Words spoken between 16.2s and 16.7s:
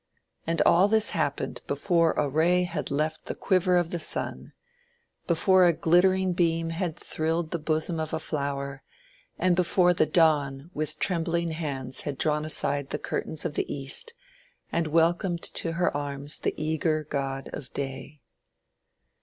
the